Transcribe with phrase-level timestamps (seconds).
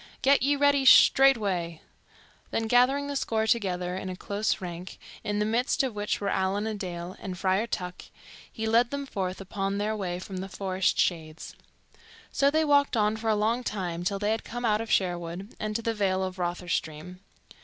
[0.23, 1.79] "Get ye ready straightway."
[2.49, 6.27] Then gathering the score together in a close rank, in the midst of which were
[6.29, 8.05] Allan a Dale and Friar Tuck,
[8.51, 11.55] he led them forth upon their way from the forest shades.
[12.31, 15.55] So they walked on for a long time till they had come out of Sherwood
[15.59, 17.19] and to the vale of Rotherstream.